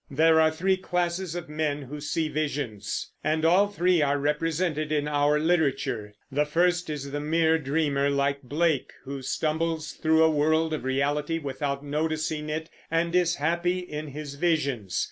[0.09, 5.07] There are three classes of men who see visions, and all three are represented in
[5.07, 6.15] our literature.
[6.31, 11.37] The first is the mere dreamer, like Blake, who stumbles through a world of reality
[11.37, 14.99] without noticing it, and is happy in his visions.